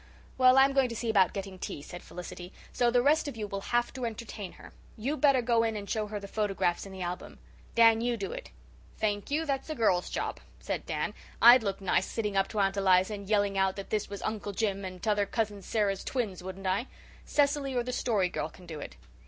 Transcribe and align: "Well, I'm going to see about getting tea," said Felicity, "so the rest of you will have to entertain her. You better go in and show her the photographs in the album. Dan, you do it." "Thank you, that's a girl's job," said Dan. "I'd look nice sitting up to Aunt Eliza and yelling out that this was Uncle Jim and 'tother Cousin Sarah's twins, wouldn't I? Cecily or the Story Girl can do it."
"Well, 0.35 0.57
I'm 0.57 0.73
going 0.73 0.89
to 0.89 0.95
see 0.95 1.11
about 1.11 1.31
getting 1.31 1.59
tea," 1.59 1.83
said 1.83 2.01
Felicity, 2.01 2.51
"so 2.73 2.89
the 2.89 3.03
rest 3.03 3.27
of 3.27 3.37
you 3.37 3.45
will 3.45 3.61
have 3.61 3.93
to 3.93 4.03
entertain 4.07 4.53
her. 4.53 4.73
You 4.97 5.15
better 5.15 5.43
go 5.43 5.61
in 5.61 5.75
and 5.75 5.87
show 5.87 6.07
her 6.07 6.19
the 6.19 6.27
photographs 6.27 6.87
in 6.87 6.91
the 6.91 7.03
album. 7.03 7.37
Dan, 7.75 8.01
you 8.01 8.17
do 8.17 8.31
it." 8.31 8.49
"Thank 8.97 9.29
you, 9.29 9.45
that's 9.45 9.69
a 9.69 9.75
girl's 9.75 10.09
job," 10.09 10.39
said 10.59 10.87
Dan. 10.87 11.13
"I'd 11.39 11.61
look 11.61 11.81
nice 11.81 12.07
sitting 12.07 12.35
up 12.35 12.47
to 12.47 12.59
Aunt 12.59 12.77
Eliza 12.77 13.13
and 13.13 13.29
yelling 13.29 13.59
out 13.59 13.75
that 13.75 13.91
this 13.91 14.09
was 14.09 14.23
Uncle 14.23 14.53
Jim 14.53 14.83
and 14.85 15.03
'tother 15.03 15.27
Cousin 15.27 15.61
Sarah's 15.61 16.03
twins, 16.03 16.41
wouldn't 16.41 16.65
I? 16.65 16.87
Cecily 17.23 17.75
or 17.75 17.83
the 17.83 17.93
Story 17.93 18.27
Girl 18.29 18.49
can 18.49 18.65
do 18.65 18.79
it." 18.79 18.95